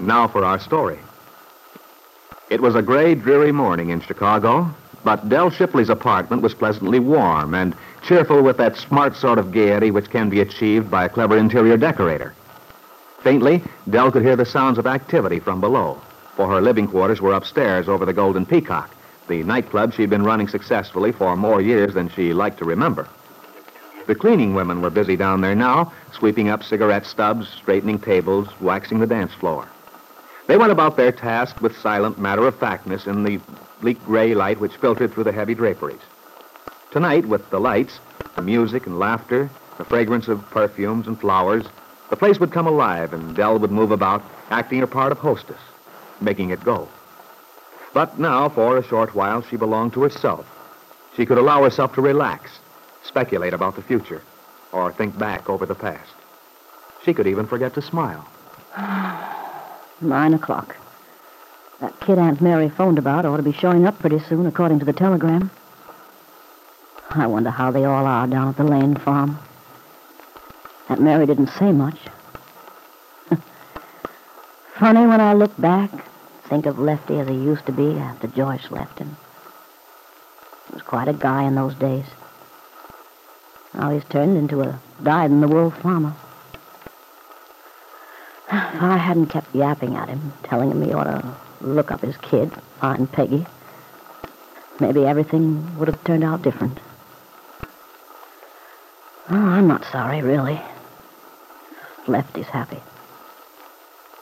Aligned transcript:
Now 0.00 0.28
for 0.28 0.44
our 0.44 0.60
story. 0.60 0.98
It 2.50 2.60
was 2.60 2.76
a 2.76 2.82
gray, 2.82 3.14
dreary 3.16 3.50
morning 3.50 3.90
in 3.90 4.00
Chicago, 4.00 4.72
but 5.04 5.28
Dell 5.28 5.50
Shipley's 5.50 5.90
apartment 5.90 6.40
was 6.40 6.54
pleasantly 6.54 7.00
warm 7.00 7.52
and 7.54 7.74
cheerful 8.02 8.42
with 8.42 8.56
that 8.58 8.76
smart 8.76 9.16
sort 9.16 9.38
of 9.38 9.52
gaiety 9.52 9.90
which 9.90 10.08
can 10.08 10.30
be 10.30 10.40
achieved 10.40 10.88
by 10.90 11.04
a 11.04 11.08
clever 11.08 11.36
interior 11.36 11.76
decorator. 11.76 12.34
Faintly, 13.22 13.62
Dell 13.90 14.12
could 14.12 14.22
hear 14.22 14.36
the 14.36 14.46
sounds 14.46 14.78
of 14.78 14.86
activity 14.86 15.40
from 15.40 15.60
below, 15.60 16.00
for 16.36 16.48
her 16.48 16.60
living 16.60 16.86
quarters 16.86 17.20
were 17.20 17.34
upstairs 17.34 17.88
over 17.88 18.06
the 18.06 18.12
Golden 18.12 18.46
Peacock, 18.46 18.94
the 19.26 19.42
nightclub 19.42 19.92
she'd 19.92 20.10
been 20.10 20.24
running 20.24 20.46
successfully 20.46 21.10
for 21.10 21.36
more 21.36 21.60
years 21.60 21.92
than 21.94 22.08
she 22.08 22.32
liked 22.32 22.58
to 22.58 22.64
remember. 22.64 23.08
The 24.06 24.14
cleaning 24.14 24.54
women 24.54 24.80
were 24.80 24.90
busy 24.90 25.16
down 25.16 25.40
there 25.40 25.56
now, 25.56 25.92
sweeping 26.12 26.48
up 26.48 26.62
cigarette 26.62 27.04
stubs, 27.04 27.48
straightening 27.48 27.98
tables, 27.98 28.48
waxing 28.60 29.00
the 29.00 29.06
dance 29.06 29.34
floor. 29.34 29.68
They 30.48 30.56
went 30.56 30.72
about 30.72 30.96
their 30.96 31.12
task 31.12 31.60
with 31.60 31.76
silent 31.76 32.18
matter-of-factness 32.18 33.06
in 33.06 33.22
the 33.22 33.38
bleak 33.82 34.02
gray 34.06 34.34
light 34.34 34.58
which 34.58 34.76
filtered 34.76 35.12
through 35.12 35.24
the 35.24 35.32
heavy 35.32 35.54
draperies. 35.54 36.00
Tonight, 36.90 37.26
with 37.26 37.50
the 37.50 37.60
lights, 37.60 38.00
the 38.34 38.40
music 38.40 38.86
and 38.86 38.98
laughter, 38.98 39.50
the 39.76 39.84
fragrance 39.84 40.26
of 40.26 40.40
perfumes 40.50 41.06
and 41.06 41.20
flowers, 41.20 41.66
the 42.08 42.16
place 42.16 42.40
would 42.40 42.50
come 42.50 42.66
alive 42.66 43.12
and 43.12 43.36
Dell 43.36 43.58
would 43.58 43.70
move 43.70 43.90
about, 43.90 44.22
acting 44.48 44.80
her 44.80 44.86
part 44.86 45.12
of 45.12 45.18
hostess, 45.18 45.60
making 46.22 46.48
it 46.48 46.64
go. 46.64 46.88
But 47.92 48.18
now, 48.18 48.48
for 48.48 48.78
a 48.78 48.82
short 48.82 49.14
while, 49.14 49.42
she 49.42 49.56
belonged 49.56 49.92
to 49.92 50.02
herself. 50.02 50.46
She 51.14 51.26
could 51.26 51.36
allow 51.36 51.62
herself 51.62 51.94
to 51.94 52.00
relax, 52.00 52.58
speculate 53.02 53.52
about 53.52 53.76
the 53.76 53.82
future, 53.82 54.22
or 54.72 54.92
think 54.92 55.18
back 55.18 55.50
over 55.50 55.66
the 55.66 55.74
past. 55.74 56.14
She 57.04 57.12
could 57.12 57.26
even 57.26 57.46
forget 57.46 57.74
to 57.74 57.82
smile. 57.82 58.26
Nine 60.00 60.34
o'clock. 60.34 60.76
That 61.80 61.98
kid 62.00 62.18
Aunt 62.18 62.40
Mary 62.40 62.68
phoned 62.68 62.98
about 62.98 63.24
ought 63.24 63.36
to 63.38 63.42
be 63.42 63.52
showing 63.52 63.86
up 63.86 63.98
pretty 63.98 64.20
soon, 64.20 64.46
according 64.46 64.78
to 64.78 64.84
the 64.84 64.92
telegram. 64.92 65.50
I 67.10 67.26
wonder 67.26 67.50
how 67.50 67.70
they 67.70 67.84
all 67.84 68.06
are 68.06 68.26
down 68.26 68.48
at 68.48 68.56
the 68.56 68.64
Lane 68.64 68.96
farm. 68.96 69.38
Aunt 70.88 71.00
Mary 71.00 71.26
didn't 71.26 71.48
say 71.48 71.72
much. 71.72 71.98
Funny 74.74 75.06
when 75.06 75.20
I 75.20 75.34
look 75.34 75.56
back, 75.58 75.90
think 76.48 76.66
of 76.66 76.78
Lefty 76.78 77.18
as 77.18 77.28
he 77.28 77.34
used 77.34 77.66
to 77.66 77.72
be 77.72 77.98
after 77.98 78.28
Joyce 78.28 78.70
left 78.70 78.98
him. 78.98 79.16
He 80.68 80.74
was 80.74 80.82
quite 80.82 81.08
a 81.08 81.12
guy 81.12 81.42
in 81.44 81.54
those 81.54 81.74
days. 81.74 82.06
Now 83.74 83.90
he's 83.90 84.04
turned 84.04 84.36
into 84.36 84.62
a 84.62 84.80
dyed-in-the-wool 85.02 85.72
farmer. 85.72 86.14
I 88.50 88.96
hadn't 88.96 89.26
kept 89.26 89.54
yapping 89.54 89.96
at 89.96 90.08
him, 90.08 90.32
telling 90.44 90.70
him 90.70 90.82
he 90.82 90.92
ought 90.92 91.04
to 91.04 91.36
look 91.60 91.90
up 91.90 92.00
his 92.00 92.16
kid, 92.18 92.52
find 92.80 93.10
Peggy, 93.10 93.46
maybe 94.80 95.04
everything 95.04 95.76
would 95.78 95.88
have 95.88 96.02
turned 96.04 96.24
out 96.24 96.42
different. 96.42 96.78
Oh, 99.30 99.36
I'm 99.36 99.66
not 99.66 99.84
sorry, 99.92 100.22
really. 100.22 100.60
Lefty's 102.06 102.46
happy. 102.46 102.80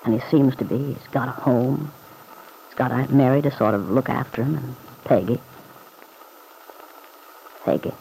And 0.05 0.21
he 0.21 0.29
seems 0.31 0.57
to 0.57 0.65
be. 0.65 0.77
He's 0.77 1.09
got 1.13 1.29
a 1.29 1.33
home. 1.33 1.93
He's 2.69 2.77
got 2.77 2.91
Aunt 2.91 3.13
Mary 3.13 3.43
to 3.43 3.57
sort 3.57 3.75
of 3.75 3.91
look 3.91 4.09
after 4.09 4.43
him, 4.43 4.57
and 4.57 4.77
Peggy. 5.05 5.41
Peggy. 7.65 7.93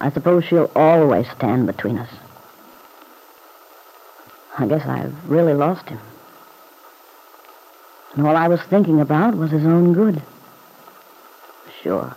I 0.00 0.10
suppose 0.10 0.44
she'll 0.44 0.70
always 0.74 1.28
stand 1.30 1.66
between 1.66 1.98
us. 1.98 2.10
I 4.58 4.66
guess 4.66 4.86
I've 4.86 5.28
really 5.28 5.54
lost 5.54 5.88
him. 5.88 5.98
And 8.14 8.26
all 8.26 8.36
I 8.36 8.48
was 8.48 8.60
thinking 8.62 9.00
about 9.00 9.36
was 9.36 9.50
his 9.50 9.64
own 9.64 9.92
good. 9.92 10.22
Sure, 11.82 12.14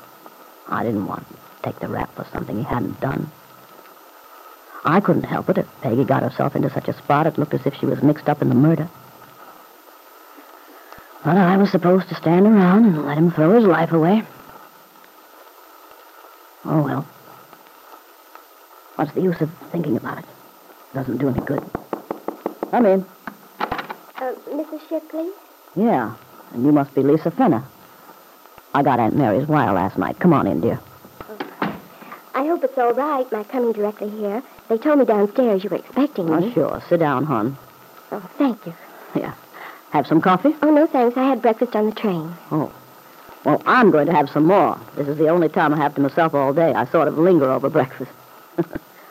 I 0.68 0.84
didn't 0.84 1.08
want 1.08 1.28
to 1.28 1.36
take 1.64 1.80
the 1.80 1.88
rap 1.88 2.14
for 2.16 2.26
something 2.32 2.58
he 2.58 2.64
hadn't 2.64 3.02
done. 3.02 3.32
I 4.86 5.00
couldn't 5.02 5.24
help 5.24 5.50
it 5.50 5.58
if 5.58 5.82
Peggy 5.82 6.06
got 6.06 6.24
herself 6.24 6.56
into 6.56 6.70
such 6.70 6.88
a 6.88 6.94
spot 6.94 7.28
it 7.28 7.38
looked 7.38 7.54
as 7.54 7.66
if 7.66 7.76
she 7.76 7.86
was 7.86 8.02
mixed 8.04 8.30
up 8.30 8.42
in 8.42 8.50
the 8.50 8.56
murder. 8.56 8.88
But 11.26 11.36
I 11.36 11.58
was 11.58 11.72
supposed 11.72 12.08
to 12.10 12.16
stand 12.16 12.46
around 12.46 12.86
and 12.86 13.06
let 13.06 13.18
him 13.18 13.32
throw 13.32 13.56
his 13.56 13.66
life 13.66 13.92
away. 13.92 14.24
Oh, 16.64 16.82
well. 16.84 17.08
What's 18.96 19.12
the 19.14 19.22
use 19.22 19.42
of 19.42 19.52
thinking 19.72 19.98
about 19.98 20.20
it? 20.20 20.26
Doesn't 20.94 21.18
do 21.18 21.28
any 21.30 21.42
good. 21.42 21.64
Come 22.72 22.86
in. 22.86 23.06
Uh, 23.60 24.34
Mrs. 24.50 24.88
Shipley? 24.90 25.30
Yeah, 25.76 26.16
and 26.54 26.66
you 26.66 26.72
must 26.72 26.94
be 26.96 27.04
Lisa 27.04 27.32
Fenner. 27.32 27.64
I 28.74 28.84
got 28.84 29.00
Aunt 29.00 29.16
Mary's 29.16 29.48
wire 29.48 29.74
last 29.74 29.98
night. 29.98 30.20
Come 30.20 30.34
on 30.34 30.48
in, 30.48 30.62
dear. 30.62 30.80
I 32.34 32.46
hope 32.46 32.64
it's 32.64 32.78
all 32.78 32.94
right, 32.94 33.30
my 33.32 33.44
coming 33.46 33.72
directly 33.74 34.10
here. 34.10 34.44
They 34.70 34.78
told 34.78 35.00
me 35.00 35.06
downstairs 35.06 35.64
you 35.64 35.70
were 35.70 35.78
expecting 35.78 36.30
Oh, 36.30 36.40
me. 36.40 36.54
sure. 36.54 36.84
Sit 36.90 37.00
down, 37.00 37.24
hon. 37.26 37.58
Oh, 38.12 38.20
thank 38.38 38.64
you. 38.66 38.74
Yeah. 39.16 39.34
Have 39.92 40.06
some 40.06 40.22
coffee? 40.22 40.56
Oh, 40.62 40.70
no, 40.70 40.86
thanks. 40.86 41.18
I 41.18 41.24
had 41.24 41.42
breakfast 41.42 41.76
on 41.76 41.88
the 41.88 41.96
train. 41.96 42.34
Oh. 42.52 42.72
Well, 43.46 43.62
I'm 43.66 43.90
going 43.92 44.08
to 44.08 44.14
have 44.14 44.30
some 44.30 44.46
more. 44.46 44.78
This 44.96 45.08
is 45.08 45.18
the 45.18 45.30
only 45.30 45.48
time 45.50 45.74
I 45.74 45.78
have 45.78 45.96
to 45.96 46.02
myself 46.02 46.34
all 46.36 46.54
day. 46.54 46.74
I 46.74 46.86
sort 46.86 47.08
of 47.08 47.18
linger 47.18 47.50
over 47.50 47.70
breakfast. 47.70 48.12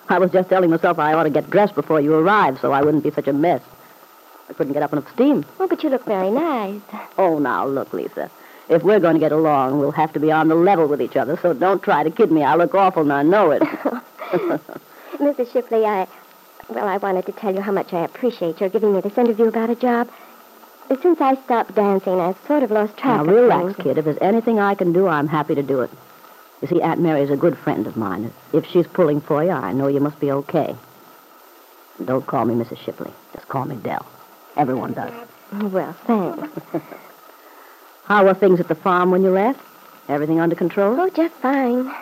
I 0.09 0.19
was 0.19 0.31
just 0.31 0.49
telling 0.49 0.71
myself 0.71 0.99
I 0.99 1.13
ought 1.13 1.25
to 1.25 1.31
get 1.31 1.51
dressed 1.51 1.75
before 1.75 2.01
you 2.01 2.15
arrived 2.15 2.61
so 2.61 2.73
I 2.73 2.83
wouldn't 2.83 3.03
be 3.03 3.11
such 3.11 3.27
a 3.27 3.33
mess. 3.33 3.63
I 4.49 4.53
couldn't 4.53 4.73
get 4.73 4.83
up 4.83 4.93
enough 4.93 5.11
steam. 5.13 5.45
Oh, 5.59 5.67
but 5.67 5.83
you 5.83 5.91
look 5.91 6.05
very 6.05 6.31
nice. 6.31 6.81
Oh, 7.19 7.39
now, 7.39 7.67
look, 7.67 7.93
Lisa. 7.93 8.31
If 8.69 8.83
we're 8.83 9.01
going 9.01 9.15
to 9.15 9.21
get 9.21 9.33
along, 9.33 9.79
we'll 9.79 9.93
have 9.93 10.13
to 10.13 10.21
be 10.21 10.31
on 10.31 10.49
the 10.49 10.55
level 10.55 10.87
with 10.87 11.01
each 11.01 11.17
other, 11.17 11.39
so 11.41 11.53
don't 11.53 11.83
try 11.83 12.03
to 12.03 12.11
kid 12.11 12.31
me. 12.31 12.43
I 12.43 12.55
look 12.55 12.75
awful 12.75 13.03
and 13.03 13.13
I 13.13 13.23
know 13.23 13.51
it. 13.51 13.63
Mrs. 15.19 15.53
Shipley, 15.53 15.85
I... 15.85 16.07
Well, 16.69 16.87
I 16.87 16.97
wanted 16.97 17.27
to 17.27 17.33
tell 17.33 17.55
you 17.55 17.61
how 17.61 17.71
much 17.71 17.93
I 17.93 18.05
appreciate 18.05 18.61
your 18.61 18.69
giving 18.69 18.93
me 18.93 19.01
this 19.01 19.17
interview 19.17 19.47
about 19.47 19.71
a 19.71 19.77
job. 19.77 20.11
Since 21.01 21.21
I 21.21 21.37
stopped 21.45 21.75
dancing, 21.75 22.21
I've 22.21 22.39
sort 22.47 22.63
of 22.63 22.71
lost 22.71 22.97
track 22.97 23.17
now, 23.17 23.23
of 23.23 23.29
relax, 23.29 23.75
things. 23.75 23.85
kid. 23.85 23.99
If 23.99 24.05
there's 24.05 24.19
anything 24.21 24.59
I 24.59 24.75
can 24.75 24.93
do, 24.93 25.07
I'm 25.07 25.29
happy 25.29 25.55
to 25.55 25.63
do 25.63 25.81
it. 25.83 25.91
You 26.63 26.69
see, 26.69 26.81
Aunt 26.81 27.01
Mary's 27.01 27.31
a 27.31 27.37
good 27.37 27.57
friend 27.59 27.87
of 27.87 27.97
mine. 27.97 28.33
If 28.53 28.67
she's 28.67 28.87
pulling 28.87 29.21
for 29.21 29.45
you, 29.45 29.51
I 29.51 29.73
know 29.73 29.89
you 29.89 30.01
must 30.01 30.19
be 30.19 30.31
okay. 30.33 30.75
And 31.99 32.07
don't 32.07 32.27
call 32.27 32.45
me 32.45 32.55
Mrs. 32.55 32.79
Shipley. 32.79 33.13
Just 33.35 33.49
call 33.49 33.67
me 33.67 33.77
Dell. 33.77 34.07
Everyone 34.57 34.95
does. 34.95 35.13
Oh, 35.53 35.67
well, 35.67 35.93
thanks. 36.07 36.49
How 38.05 38.25
were 38.25 38.35
things 38.35 38.61
at 38.61 38.69
the 38.69 38.75
farm 38.75 39.11
when 39.11 39.23
you 39.23 39.31
left? 39.31 39.61
Everything 40.09 40.41
under 40.41 40.57
control? 40.57 40.99
Oh, 40.99 41.11
just 41.11 41.35
fine. 41.35 41.93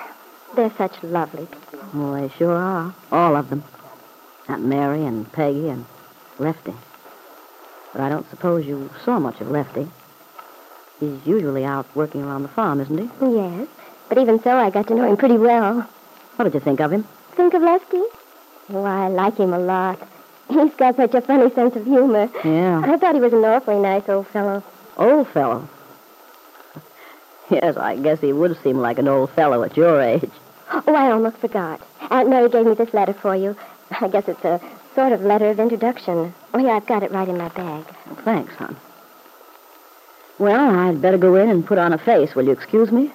They're 0.54 0.72
such 0.76 1.02
lovely 1.02 1.46
people. 1.46 1.88
Well, 1.94 2.12
they 2.20 2.28
sure 2.36 2.54
are. 2.54 2.94
All 3.10 3.36
of 3.36 3.50
them. 3.50 3.64
Aunt 4.46 4.64
Mary 4.64 5.04
and 5.04 5.30
Peggy 5.32 5.68
and 5.68 5.84
Lefty. 6.38 6.74
But 7.92 8.02
I 8.02 8.08
don't 8.08 8.28
suppose 8.30 8.66
you 8.66 8.90
saw 9.04 9.18
much 9.18 9.40
of 9.40 9.50
Lefty. 9.50 9.88
He's 11.00 11.26
usually 11.26 11.64
out 11.64 11.86
working 11.96 12.22
around 12.22 12.42
the 12.42 12.48
farm, 12.48 12.80
isn't 12.80 12.98
he? 12.98 13.08
Yes, 13.20 13.68
but 14.08 14.18
even 14.18 14.42
so, 14.42 14.56
I 14.56 14.70
got 14.70 14.88
to 14.88 14.94
know 14.94 15.08
him 15.08 15.16
pretty 15.16 15.38
well. 15.38 15.88
What 16.36 16.44
did 16.44 16.54
you 16.54 16.60
think 16.60 16.80
of 16.80 16.92
him? 16.92 17.06
Think 17.36 17.54
of 17.54 17.62
Lefty? 17.62 18.02
Oh, 18.70 18.84
I 18.84 19.08
like 19.08 19.36
him 19.36 19.52
a 19.52 19.58
lot. 19.58 19.98
He's 20.48 20.74
got 20.74 20.96
such 20.96 21.14
a 21.14 21.20
funny 21.20 21.50
sense 21.54 21.76
of 21.76 21.84
humor. 21.84 22.28
Yeah. 22.44 22.82
I 22.84 22.96
thought 22.96 23.14
he 23.14 23.20
was 23.20 23.32
an 23.32 23.44
awfully 23.44 23.78
nice 23.78 24.08
old 24.08 24.26
fellow. 24.28 24.62
Old 24.96 25.28
fellow. 25.28 25.68
Yes, 27.50 27.76
I 27.76 27.96
guess 27.96 28.20
he 28.20 28.32
would 28.32 28.56
seem 28.62 28.78
like 28.78 28.98
an 28.98 29.08
old 29.08 29.30
fellow 29.30 29.62
at 29.62 29.76
your 29.76 30.00
age. 30.00 30.30
Oh, 30.72 30.94
I 30.94 31.10
almost 31.10 31.36
forgot. 31.38 31.80
Aunt 32.10 32.28
Mary 32.30 32.48
gave 32.48 32.66
me 32.66 32.74
this 32.74 32.94
letter 32.94 33.12
for 33.12 33.36
you. 33.36 33.56
I 34.00 34.08
guess 34.08 34.28
it's 34.28 34.44
a 34.44 34.60
sort 34.94 35.12
of 35.12 35.20
letter 35.22 35.50
of 35.50 35.60
introduction. 35.60 36.34
Oh, 36.54 36.58
yeah, 36.58 36.72
I've 36.72 36.86
got 36.86 37.02
it 37.02 37.10
right 37.10 37.28
in 37.28 37.36
my 37.36 37.48
bag. 37.50 37.84
Thanks, 38.24 38.54
hon. 38.54 38.76
Well, 40.38 40.78
I'd 40.78 41.00
better 41.02 41.18
go 41.18 41.34
in 41.36 41.48
and 41.48 41.66
put 41.66 41.78
on 41.78 41.92
a 41.92 41.98
face. 41.98 42.34
Will 42.34 42.44
you 42.44 42.52
excuse 42.52 42.90
me? 42.90 43.12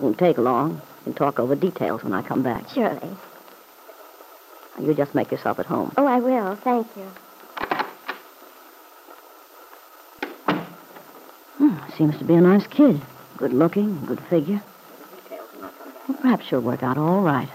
Won't 0.00 0.18
take 0.18 0.38
long. 0.38 0.80
We 1.00 1.04
can 1.04 1.14
talk 1.14 1.38
over 1.38 1.54
details 1.54 2.02
when 2.02 2.14
I 2.14 2.22
come 2.22 2.42
back. 2.42 2.68
Surely. 2.70 3.10
You 4.80 4.94
just 4.94 5.14
make 5.14 5.30
yourself 5.30 5.58
at 5.58 5.66
home. 5.66 5.92
Oh, 5.98 6.06
I 6.06 6.20
will. 6.20 6.56
Thank 6.56 6.86
you. 6.96 7.06
Hmm, 11.58 11.76
seems 11.98 12.16
to 12.18 12.24
be 12.24 12.34
a 12.34 12.40
nice 12.40 12.66
kid. 12.66 13.00
Good 13.36 13.52
looking, 13.52 14.04
good 14.06 14.20
figure. 14.20 14.62
Well, 15.60 16.18
perhaps 16.20 16.46
she'll 16.46 16.60
work 16.60 16.82
out 16.82 16.96
all 16.96 17.20
right. 17.20 17.48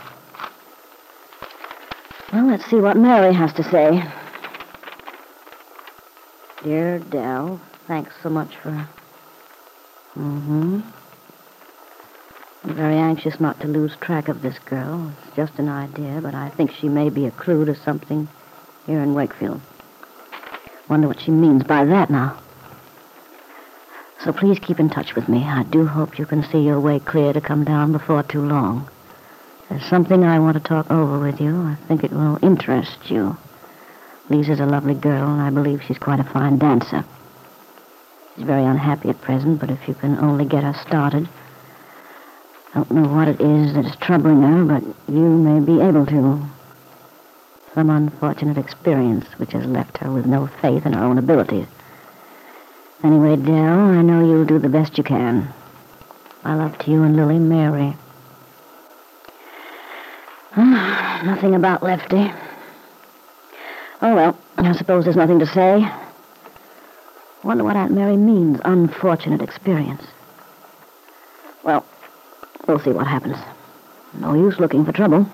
Well, 2.32 2.48
let's 2.48 2.66
see 2.66 2.78
what 2.78 2.98
Mary 2.98 3.34
has 3.34 3.54
to 3.54 3.64
say. 3.64 4.04
Dear 6.64 7.00
Dell, 7.00 7.60
thanks 7.88 8.14
so 8.22 8.30
much 8.30 8.56
for. 8.58 8.88
Mm-hmm. 10.16 10.82
I'm 12.66 12.74
very 12.74 12.98
anxious 12.98 13.40
not 13.40 13.60
to 13.62 13.68
lose 13.68 13.96
track 13.98 14.28
of 14.28 14.42
this 14.42 14.58
girl. 14.58 15.14
It's 15.28 15.36
just 15.36 15.60
an 15.60 15.70
idea, 15.70 16.20
but 16.20 16.34
I 16.34 16.50
think 16.50 16.72
she 16.72 16.90
may 16.90 17.12
be 17.12 17.28
a 17.28 17.32
clue 17.32 17.64
to 17.64 17.76
something 17.76 18.28
here 18.88 19.04
in 19.04 19.14
Wakefield. 19.14 19.62
Wonder 20.90 21.08
what 21.08 21.20
she 21.20 21.30
means 21.30 21.62
by 21.62 21.86
that 21.86 22.10
now. 22.10 22.36
So 24.24 24.34
please 24.34 24.58
keep 24.58 24.80
in 24.80 24.90
touch 24.90 25.14
with 25.14 25.30
me. 25.30 25.44
I 25.44 25.62
do 25.62 25.86
hope 25.86 26.18
you 26.18 26.26
can 26.26 26.42
see 26.42 26.58
your 26.58 26.80
way 26.80 26.98
clear 26.98 27.34
to 27.34 27.40
come 27.40 27.66
down 27.66 27.92
before 27.92 28.24
too 28.24 28.42
long. 28.42 28.90
There's 29.70 29.86
something 29.86 30.24
I 30.24 30.40
want 30.40 30.58
to 30.58 30.64
talk 30.68 30.90
over 30.90 31.20
with 31.20 31.40
you. 31.40 31.56
I 31.62 31.76
think 31.88 32.04
it 32.04 32.12
will 32.12 32.40
interest 32.42 33.12
you. 33.12 33.38
Lisa's 34.30 34.60
a 34.60 34.66
lovely 34.66 34.96
girl, 34.96 35.32
and 35.32 35.40
I 35.40 35.52
believe 35.52 35.84
she's 35.84 36.00
quite 36.00 36.20
a 36.20 36.24
fine 36.24 36.58
dancer. 36.58 37.06
She's 38.36 38.46
very 38.46 38.66
unhappy 38.66 39.10
at 39.10 39.22
present, 39.22 39.60
but 39.60 39.70
if 39.70 39.88
you 39.88 39.94
can 39.94 40.18
only 40.18 40.46
get 40.46 40.64
her 40.64 40.74
started. 40.74 41.30
I 42.76 42.80
don't 42.80 42.92
know 42.92 43.08
what 43.08 43.30
it 43.30 43.40
is 43.40 43.74
that's 43.74 43.96
troubling 43.96 44.42
her, 44.42 44.66
but 44.66 44.84
you 45.08 45.22
may 45.22 45.62
be 45.66 45.80
able 45.80 46.06
to. 46.08 46.46
Some 47.74 47.90
unfortunate 47.90 48.58
experience 48.58 49.26
which 49.38 49.54
has 49.54 49.66
left 49.66 49.98
her 50.00 50.12
with 50.12 50.26
no 50.26 50.48
faith 50.62 50.86
in 50.86 50.92
her 50.92 51.04
own 51.04 51.18
abilities. 51.18 51.68
Anyway, 53.02 53.38
Dell, 53.38 53.80
I 53.80 54.02
know 54.02 54.20
you'll 54.20 54.44
do 54.44 54.60
the 54.60 54.68
best 54.68 54.98
you 54.98 55.06
can. 55.06 55.48
My 56.44 56.56
love 56.56 56.78
to 56.80 56.92
you 56.92 57.04
and 57.04 57.16
Lily 57.16 57.40
Mary. 57.40 57.96
Ah, 60.58 61.22
nothing 61.24 61.56
about 61.56 61.82
Lefty. 61.82 62.30
Oh, 64.02 64.16
well, 64.16 64.38
I 64.58 64.74
suppose 64.74 65.06
there's 65.06 65.16
nothing 65.16 65.40
to 65.40 65.48
say. 65.48 65.90
Wonder 67.44 67.64
what 67.64 67.78
Aunt 67.78 67.94
Mary 67.94 68.18
means, 68.18 68.60
unfortunate 68.66 69.42
experience. 69.42 70.04
Well, 71.64 71.86
we'll 72.68 72.80
see 72.80 72.92
what 72.92 73.08
happens. 73.08 73.38
No 74.14 74.34
use 74.34 74.60
looking 74.60 74.86
for 74.86 74.92
trouble. 74.92 75.30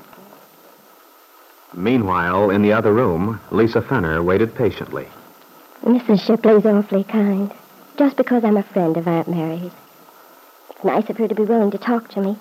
Meanwhile, 1.73 2.49
in 2.49 2.61
the 2.61 2.73
other 2.73 2.93
room, 2.93 3.39
Lisa 3.51 3.81
Fenner 3.81 4.21
waited 4.21 4.53
patiently. 4.55 5.07
Mrs. 5.83 6.21
Shipley's 6.21 6.65
awfully 6.65 7.03
kind. 7.03 7.51
Just 7.97 8.17
because 8.17 8.43
I'm 8.43 8.57
a 8.57 8.63
friend 8.63 8.97
of 8.97 9.07
Aunt 9.07 9.29
Mary's. 9.29 9.71
It's 10.69 10.83
nice 10.83 11.09
of 11.09 11.17
her 11.17 11.27
to 11.27 11.35
be 11.35 11.43
willing 11.43 11.71
to 11.71 11.77
talk 11.77 12.09
to 12.09 12.21
me. 12.21 12.37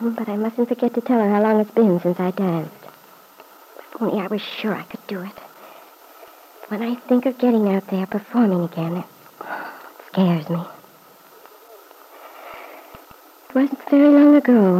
Oh, 0.00 0.10
but 0.10 0.28
I 0.28 0.36
mustn't 0.36 0.68
forget 0.68 0.94
to 0.94 1.00
tell 1.00 1.20
her 1.20 1.30
how 1.30 1.42
long 1.42 1.60
it's 1.60 1.70
been 1.70 2.00
since 2.00 2.18
I 2.18 2.32
danced. 2.32 2.74
If 3.78 4.02
only 4.02 4.20
I 4.20 4.26
was 4.26 4.42
sure 4.42 4.74
I 4.74 4.82
could 4.82 5.06
do 5.06 5.20
it. 5.20 5.38
When 6.68 6.82
I 6.82 6.96
think 6.96 7.26
of 7.26 7.38
getting 7.38 7.74
out 7.74 7.86
there 7.88 8.06
performing 8.06 8.64
again, 8.64 8.96
it 8.96 9.04
scares 10.08 10.48
me. 10.48 10.60
It 13.54 13.58
wasn't 13.58 13.88
very 13.88 14.08
long 14.08 14.34
ago 14.34 14.78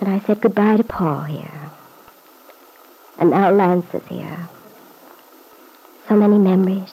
that 0.00 0.08
I 0.08 0.20
said 0.20 0.40
goodbye 0.40 0.78
to 0.78 0.82
Paul 0.82 1.24
here. 1.24 1.70
And 3.18 3.28
now 3.28 3.50
Lance 3.50 3.84
is 3.92 4.06
here. 4.08 4.48
So 6.08 6.16
many 6.16 6.38
memories. 6.38 6.90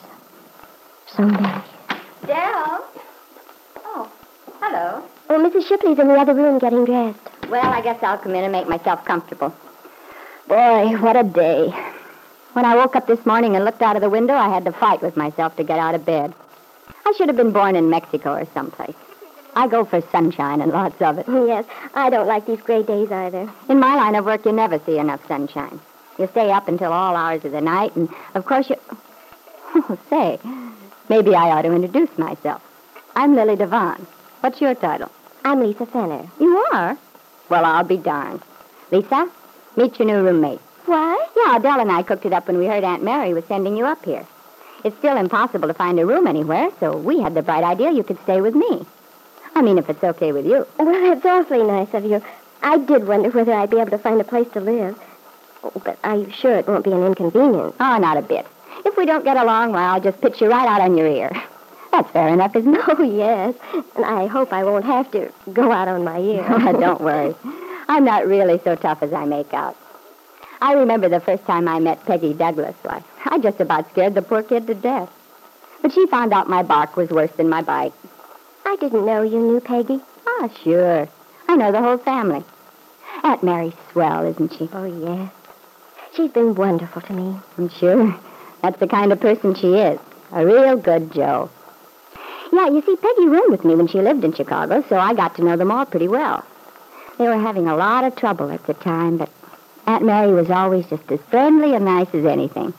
So 1.07 1.23
many. 1.23 1.63
Dell? 2.27 2.85
Oh, 3.85 4.11
hello. 4.59 5.05
Oh, 5.29 5.39
Mrs. 5.39 5.65
Shipley's 5.65 5.99
in 5.99 6.09
the 6.09 6.15
other 6.15 6.33
room 6.33 6.59
getting 6.59 6.83
dressed. 6.83 7.17
Well, 7.49 7.63
I 7.71 7.79
guess 7.79 8.03
I'll 8.03 8.17
come 8.17 8.35
in 8.35 8.43
and 8.43 8.51
make 8.51 8.67
myself 8.67 9.05
comfortable. 9.05 9.55
Boy, 10.49 10.97
what 10.97 11.15
a 11.15 11.23
day. 11.23 11.69
When 12.51 12.65
I 12.65 12.75
woke 12.75 12.97
up 12.97 13.07
this 13.07 13.25
morning 13.25 13.55
and 13.55 13.63
looked 13.63 13.81
out 13.81 13.95
of 13.95 14.01
the 14.01 14.09
window, 14.09 14.33
I 14.33 14.49
had 14.49 14.65
to 14.65 14.73
fight 14.73 15.01
with 15.01 15.15
myself 15.15 15.55
to 15.55 15.63
get 15.63 15.79
out 15.79 15.95
of 15.95 16.05
bed. 16.05 16.33
I 17.05 17.13
should 17.13 17.29
have 17.29 17.37
been 17.37 17.53
born 17.53 17.77
in 17.77 17.89
Mexico 17.89 18.33
or 18.33 18.45
someplace. 18.53 18.97
I 19.55 19.67
go 19.67 19.85
for 19.85 20.01
sunshine 20.11 20.59
and 20.61 20.71
lots 20.71 21.01
of 21.01 21.17
it. 21.17 21.25
Yes, 21.27 21.65
I 21.93 22.09
don't 22.09 22.27
like 22.27 22.45
these 22.45 22.61
gray 22.61 22.83
days 22.83 23.11
either. 23.11 23.49
In 23.69 23.79
my 23.79 23.95
line 23.95 24.15
of 24.15 24.25
work, 24.25 24.45
you 24.45 24.51
never 24.51 24.79
see 24.85 24.97
enough 24.99 25.25
sunshine. 25.27 25.79
You 26.19 26.27
stay 26.27 26.51
up 26.51 26.67
until 26.67 26.91
all 26.91 27.15
hours 27.15 27.45
of 27.45 27.51
the 27.53 27.61
night, 27.61 27.95
and 27.95 28.09
of 28.35 28.45
course 28.45 28.69
you. 28.69 28.75
Oh, 29.77 29.97
say, 30.09 30.39
maybe 31.09 31.35
I 31.35 31.51
ought 31.51 31.63
to 31.63 31.73
introduce 31.73 32.17
myself. 32.17 32.61
I'm 33.13 33.35
Lily 33.35 33.57
Devon. 33.57 34.07
What's 34.39 34.61
your 34.61 34.73
title? 34.73 35.11
I'm 35.43 35.59
Lisa 35.59 35.85
Fenner. 35.85 36.25
You 36.39 36.65
are? 36.71 36.97
Well, 37.49 37.65
I'll 37.65 37.83
be 37.83 37.97
darned. 37.97 38.41
Lisa, 38.91 39.29
meet 39.75 39.99
your 39.99 40.07
new 40.07 40.23
roommate. 40.23 40.61
What? 40.85 41.31
Yeah, 41.35 41.57
Adele 41.57 41.81
and 41.81 41.91
I 41.91 42.03
cooked 42.03 42.25
it 42.25 42.31
up 42.31 42.47
when 42.47 42.57
we 42.57 42.67
heard 42.67 42.85
Aunt 42.85 43.03
Mary 43.03 43.33
was 43.33 43.43
sending 43.45 43.75
you 43.75 43.85
up 43.85 44.05
here. 44.05 44.25
It's 44.85 44.97
still 44.99 45.17
impossible 45.17 45.67
to 45.67 45.73
find 45.73 45.99
a 45.99 46.05
room 46.05 46.25
anywhere, 46.25 46.69
so 46.79 46.95
we 46.95 47.19
had 47.19 47.33
the 47.33 47.41
bright 47.41 47.63
idea 47.65 47.91
you 47.91 48.03
could 48.03 48.21
stay 48.23 48.39
with 48.39 48.55
me. 48.55 48.85
I 49.55 49.61
mean, 49.61 49.77
if 49.77 49.89
it's 49.89 50.03
okay 50.03 50.31
with 50.33 50.45
you. 50.45 50.67
Well, 50.77 51.15
that's 51.15 51.25
awfully 51.25 51.63
nice 51.63 51.93
of 51.93 52.05
you. 52.05 52.21
I 52.61 52.77
did 52.77 53.07
wonder 53.07 53.29
whether 53.29 53.53
I'd 53.53 53.69
be 53.69 53.79
able 53.79 53.91
to 53.91 53.97
find 53.97 54.19
a 54.19 54.23
place 54.25 54.49
to 54.53 54.59
live. 54.59 54.99
Oh, 55.63 55.71
but 55.83 55.97
are 56.03 56.17
you 56.17 56.29
sure 56.31 56.55
it 56.55 56.67
won't 56.67 56.83
be 56.83 56.91
an 56.91 57.03
inconvenience? 57.03 57.75
Oh, 57.79 57.97
not 57.97 58.17
a 58.17 58.21
bit. 58.21 58.45
If 58.85 58.97
we 58.97 59.05
don't 59.05 59.23
get 59.23 59.37
along, 59.37 59.71
well, 59.71 59.93
I'll 59.93 60.01
just 60.01 60.19
pitch 60.21 60.41
you 60.41 60.49
right 60.49 60.67
out 60.67 60.81
on 60.81 60.97
your 60.97 61.07
ear. 61.07 61.31
That's 61.91 62.11
fair 62.11 62.27
enough, 62.27 62.55
isn't 62.55 62.73
it? 62.75 62.81
Oh, 62.87 63.01
yes. 63.01 63.55
And 63.95 64.05
I 64.05 64.25
hope 64.27 64.51
I 64.51 64.63
won't 64.65 64.83
have 64.85 65.09
to 65.11 65.31
go 65.53 65.71
out 65.71 65.87
on 65.87 66.03
my 66.03 66.19
ear. 66.19 66.45
Oh, 66.49 66.73
don't 66.79 67.01
worry. 67.01 67.33
I'm 67.87 68.03
not 68.03 68.27
really 68.27 68.59
so 68.63 68.75
tough 68.75 69.01
as 69.01 69.13
I 69.13 69.25
make 69.25 69.53
out. 69.53 69.77
I 70.61 70.73
remember 70.73 71.07
the 71.07 71.19
first 71.19 71.45
time 71.45 71.67
I 71.67 71.79
met 71.79 72.05
Peggy 72.05 72.33
Douglas. 72.33 72.75
Why, 72.81 73.03
I 73.25 73.37
just 73.37 73.61
about 73.61 73.89
scared 73.91 74.15
the 74.15 74.21
poor 74.21 74.43
kid 74.43 74.67
to 74.67 74.73
death. 74.75 75.09
But 75.81 75.93
she 75.93 76.07
found 76.07 76.33
out 76.33 76.49
my 76.49 76.63
bark 76.63 76.97
was 76.97 77.09
worse 77.09 77.31
than 77.31 77.47
my 77.49 77.61
bite. 77.61 77.93
I 78.65 78.75
didn't 78.77 79.05
know 79.05 79.21
you 79.21 79.39
knew 79.39 79.59
Peggy. 79.59 80.01
Ah, 80.27 80.49
sure. 80.63 81.07
I 81.47 81.55
know 81.55 81.71
the 81.71 81.81
whole 81.81 81.99
family. 81.99 82.43
Aunt 83.23 83.43
Mary's 83.43 83.73
swell, 83.91 84.25
isn't 84.25 84.53
she? 84.53 84.67
Oh, 84.73 84.85
yes. 84.85 85.31
She's 86.13 86.31
been 86.31 86.55
wonderful 86.55 87.01
to 87.03 87.13
me. 87.13 87.39
I'm 87.57 87.69
sure. 87.69 88.19
That's 88.61 88.79
the 88.79 88.87
kind 88.87 89.11
of 89.13 89.19
person 89.19 89.53
she 89.53 89.75
is. 89.75 89.99
A 90.31 90.45
real 90.45 90.77
good 90.77 91.13
Joe. 91.13 91.49
Yeah, 92.51 92.67
you 92.69 92.81
see, 92.81 92.95
Peggy 92.95 93.27
roomed 93.27 93.51
with 93.51 93.65
me 93.65 93.75
when 93.75 93.87
she 93.87 94.01
lived 94.01 94.23
in 94.23 94.33
Chicago, 94.33 94.83
so 94.89 94.97
I 94.97 95.13
got 95.13 95.35
to 95.35 95.43
know 95.43 95.55
them 95.55 95.71
all 95.71 95.85
pretty 95.85 96.07
well. 96.07 96.43
They 97.17 97.27
were 97.27 97.37
having 97.37 97.67
a 97.67 97.75
lot 97.75 98.03
of 98.03 98.15
trouble 98.15 98.49
at 98.49 98.65
the 98.65 98.73
time, 98.73 99.17
but 99.17 99.29
Aunt 99.85 100.03
Mary 100.03 100.33
was 100.33 100.49
always 100.49 100.87
just 100.87 101.11
as 101.11 101.19
friendly 101.29 101.75
and 101.75 101.85
nice 101.85 102.13
as 102.13 102.25
anything. 102.25 102.73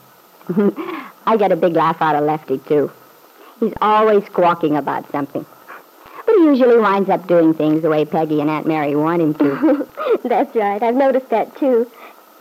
I 1.25 1.37
get 1.37 1.51
a 1.51 1.55
big 1.55 1.73
laugh 1.73 2.01
out 2.01 2.15
of 2.15 2.23
Lefty, 2.23 2.57
too. 2.59 2.91
He's 3.59 3.73
always 3.81 4.25
squawking 4.25 4.75
about 4.75 5.09
something. 5.11 5.45
Usually 6.47 6.77
winds 6.77 7.09
up 7.09 7.27
doing 7.27 7.53
things 7.53 7.81
the 7.81 7.89
way 7.89 8.05
Peggy 8.05 8.39
and 8.39 8.49
Aunt 8.49 8.65
Mary 8.65 8.95
want 8.95 9.21
him 9.21 9.33
to. 9.33 9.85
That's 10.23 10.55
right. 10.55 10.81
I've 10.81 10.95
noticed 10.95 11.29
that, 11.29 11.57
too. 11.57 11.91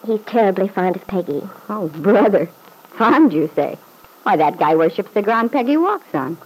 He's 0.06 0.20
terribly 0.26 0.68
fond 0.68 0.94
of 0.94 1.04
Peggy. 1.08 1.42
Oh, 1.68 1.88
brother. 1.88 2.48
Fond, 2.96 3.32
you 3.32 3.50
say? 3.56 3.76
Why, 4.22 4.36
that 4.36 4.60
guy 4.60 4.76
worships 4.76 5.10
the 5.12 5.22
ground 5.22 5.50
Peggy 5.50 5.76
walks 5.76 6.14
on. 6.14 6.38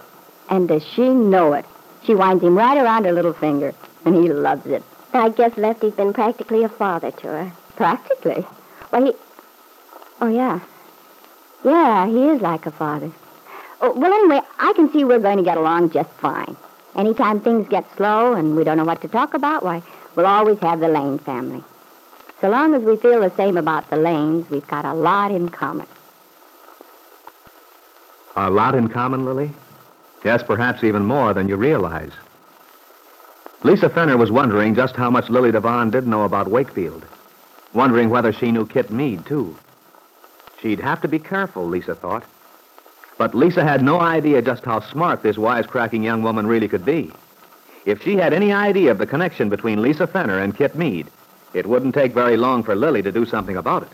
And 0.49 0.67
does 0.67 0.83
she 0.83 1.07
know 1.09 1.53
it? 1.53 1.65
She 2.03 2.15
winds 2.15 2.43
him 2.43 2.57
right 2.57 2.79
around 2.79 3.05
her 3.05 3.11
little 3.11 3.33
finger, 3.33 3.75
and 4.05 4.15
he 4.15 4.33
loves 4.33 4.65
it. 4.65 4.81
I 5.13 5.29
guess 5.29 5.55
Lefty's 5.55 5.93
been 5.93 6.13
practically 6.13 6.63
a 6.63 6.69
father 6.69 7.11
to 7.11 7.27
her. 7.27 7.53
Practically? 7.75 8.43
Well, 8.91 9.05
he... 9.05 9.13
Oh, 10.19 10.29
yeah. 10.29 10.61
Yeah, 11.63 12.07
he 12.07 12.29
is 12.29 12.41
like 12.41 12.65
a 12.65 12.71
father. 12.71 13.11
Oh, 13.81 13.93
well, 13.93 14.11
anyway, 14.11 14.41
I 14.57 14.73
can 14.73 14.91
see 14.91 15.03
we're 15.03 15.19
going 15.19 15.37
to 15.37 15.43
get 15.43 15.57
along 15.57 15.91
just 15.91 16.09
fine. 16.13 16.57
Anytime 16.95 17.39
things 17.39 17.67
get 17.69 17.85
slow 17.95 18.33
and 18.33 18.55
we 18.55 18.63
don't 18.63 18.77
know 18.77 18.83
what 18.83 19.01
to 19.01 19.07
talk 19.07 19.33
about, 19.33 19.63
why, 19.63 19.81
we'll 20.15 20.25
always 20.25 20.59
have 20.59 20.79
the 20.79 20.87
Lane 20.87 21.19
family. 21.19 21.63
So 22.41 22.49
long 22.49 22.73
as 22.73 22.81
we 22.81 22.97
feel 22.97 23.21
the 23.21 23.35
same 23.35 23.55
about 23.55 23.89
the 23.89 23.97
Lanes, 23.97 24.49
we've 24.49 24.67
got 24.67 24.83
a 24.83 24.93
lot 24.93 25.31
in 25.31 25.49
common. 25.49 25.87
A 28.35 28.49
lot 28.49 28.75
in 28.75 28.87
common, 28.87 29.25
Lily? 29.25 29.51
Yes, 30.23 30.43
perhaps 30.43 30.83
even 30.83 31.05
more 31.05 31.33
than 31.33 31.47
you 31.47 31.55
realize. 31.55 32.11
Lisa 33.63 33.89
Fenner 33.89 34.17
was 34.17 34.31
wondering 34.31 34.73
just 34.73 34.95
how 34.95 35.09
much 35.09 35.29
Lily 35.29 35.51
Devon 35.51 35.91
did 35.91 36.07
know 36.07 36.23
about 36.23 36.49
Wakefield. 36.49 37.05
Wondering 37.73 38.09
whether 38.09 38.33
she 38.33 38.51
knew 38.51 38.65
Kit 38.65 38.89
Meade, 38.89 39.25
too. 39.25 39.55
She'd 40.61 40.79
have 40.79 41.01
to 41.01 41.07
be 41.07 41.19
careful, 41.19 41.67
Lisa 41.67 41.95
thought. 41.95 42.23
But 43.21 43.35
Lisa 43.35 43.63
had 43.63 43.83
no 43.83 43.99
idea 44.01 44.41
just 44.41 44.65
how 44.65 44.79
smart 44.79 45.21
this 45.21 45.35
wisecracking 45.35 46.03
young 46.03 46.23
woman 46.23 46.47
really 46.47 46.67
could 46.67 46.83
be. 46.83 47.11
If 47.85 48.01
she 48.01 48.15
had 48.15 48.33
any 48.33 48.51
idea 48.51 48.89
of 48.89 48.97
the 48.97 49.05
connection 49.05 49.47
between 49.47 49.79
Lisa 49.79 50.07
Fenner 50.07 50.39
and 50.39 50.57
Kit 50.57 50.73
Meade, 50.73 51.05
it 51.53 51.67
wouldn't 51.67 51.93
take 51.93 52.15
very 52.15 52.35
long 52.35 52.63
for 52.63 52.73
Lily 52.73 53.03
to 53.03 53.11
do 53.11 53.23
something 53.27 53.57
about 53.57 53.83
it. 53.83 53.89